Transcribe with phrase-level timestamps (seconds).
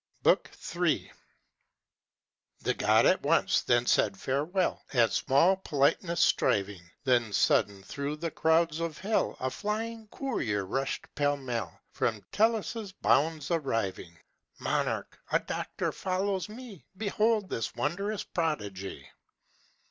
[0.23, 1.11] BOOK III.
[2.61, 8.31] The god at once, then, said farewell, At small politeness striving; When sudden through the
[8.31, 14.17] crowds of hell A flying courier rushed pell mell, From Tellus' bounds arriving.
[14.59, 15.19] "Monarch!
[15.31, 16.83] a doctor follows me!
[16.97, 19.07] Behold this wondrous prodigy!"